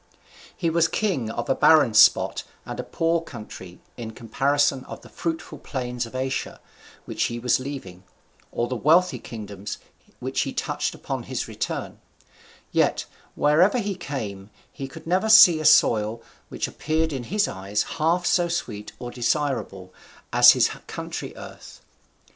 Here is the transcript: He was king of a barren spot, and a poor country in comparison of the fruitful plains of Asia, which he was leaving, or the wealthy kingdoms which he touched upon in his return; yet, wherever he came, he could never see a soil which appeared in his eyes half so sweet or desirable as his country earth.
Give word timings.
He 0.57 0.71
was 0.71 0.87
king 0.87 1.29
of 1.29 1.47
a 1.47 1.53
barren 1.53 1.93
spot, 1.93 2.43
and 2.65 2.79
a 2.79 2.83
poor 2.83 3.21
country 3.21 3.79
in 3.97 4.13
comparison 4.13 4.83
of 4.85 5.01
the 5.03 5.09
fruitful 5.09 5.59
plains 5.59 6.07
of 6.07 6.15
Asia, 6.15 6.59
which 7.05 7.25
he 7.25 7.37
was 7.37 7.59
leaving, 7.59 8.01
or 8.51 8.67
the 8.67 8.75
wealthy 8.75 9.19
kingdoms 9.19 9.77
which 10.19 10.41
he 10.41 10.53
touched 10.53 10.95
upon 10.95 11.19
in 11.19 11.23
his 11.25 11.47
return; 11.47 11.99
yet, 12.71 13.05
wherever 13.35 13.77
he 13.77 13.93
came, 13.93 14.49
he 14.71 14.87
could 14.87 15.05
never 15.05 15.29
see 15.29 15.59
a 15.59 15.65
soil 15.65 16.23
which 16.49 16.67
appeared 16.67 17.13
in 17.13 17.25
his 17.25 17.47
eyes 17.47 17.83
half 17.99 18.25
so 18.25 18.47
sweet 18.47 18.93
or 18.97 19.11
desirable 19.11 19.93
as 20.33 20.53
his 20.53 20.69
country 20.87 21.35
earth. 21.37 21.79